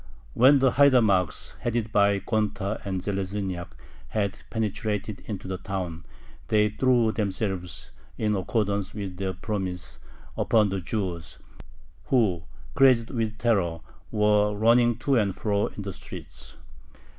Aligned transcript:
When 0.33 0.57
the 0.57 0.71
haidamacks, 0.71 1.55
headed 1.59 1.91
by 1.91 2.17
Gonta 2.21 2.81
and 2.83 3.03
Zheleznyak, 3.03 3.67
had 4.07 4.39
penetrated 4.49 5.19
into 5.25 5.47
the 5.47 5.59
town, 5.59 6.07
they 6.47 6.69
threw 6.69 7.11
themselves, 7.11 7.91
in 8.17 8.35
accordance 8.35 8.95
with 8.95 9.17
their 9.17 9.33
promise, 9.33 9.99
upon 10.35 10.69
the 10.69 10.79
Jews, 10.81 11.37
who, 12.05 12.41
crazed 12.73 13.11
with 13.11 13.37
terror, 13.37 13.81
were 14.09 14.55
running 14.55 14.97
to 15.05 15.17
and 15.17 15.35
fro 15.35 15.67
in 15.67 15.83
the 15.83 15.93
streets. 15.93 16.57